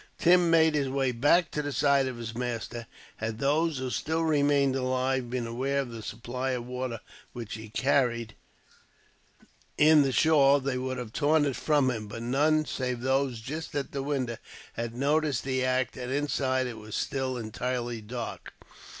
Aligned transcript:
Tim 0.17 0.49
made 0.49 0.73
his 0.73 0.89
way 0.89 1.11
back 1.11 1.51
to 1.51 1.61
the 1.61 1.71
side 1.71 2.07
of 2.07 2.17
his 2.17 2.33
master. 2.33 2.87
Had 3.17 3.37
those 3.37 3.77
who 3.77 3.91
still 3.91 4.23
remained 4.23 4.75
alive 4.75 5.29
been 5.29 5.45
aware 5.45 5.79
of 5.81 5.91
the 5.91 6.01
supply 6.01 6.53
of 6.53 6.65
water 6.65 7.01
which 7.33 7.53
he 7.53 7.69
carried, 7.69 8.33
in 9.77 10.01
the 10.01 10.11
shawl, 10.11 10.59
they 10.59 10.79
would 10.79 10.97
have 10.97 11.13
torn 11.13 11.45
it 11.45 11.55
from 11.55 11.91
him; 11.91 12.07
but 12.07 12.23
none 12.23 12.65
save 12.65 13.01
those 13.01 13.41
just 13.41 13.75
at 13.75 13.91
the 13.91 14.01
window 14.01 14.37
had 14.73 14.95
noticed 14.95 15.43
the 15.43 15.63
act, 15.63 15.95
and 15.95 16.11
inside 16.11 16.65
it 16.65 16.79
was 16.79 16.95
still 16.95 17.37
entirely 17.37 18.01
dark. 18.01 18.53